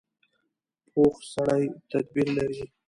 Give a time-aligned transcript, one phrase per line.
[0.91, 2.61] پوخ سړی تدبیر لري